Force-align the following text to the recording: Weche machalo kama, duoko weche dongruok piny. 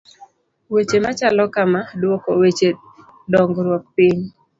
Weche 0.73 0.97
machalo 1.05 1.43
kama, 1.55 1.79
duoko 1.99 2.29
weche 2.41 2.67
dongruok 3.31 3.83
piny. 3.95 4.19